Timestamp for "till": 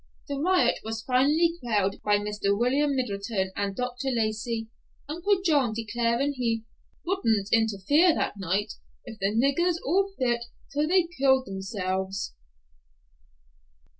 10.73-10.87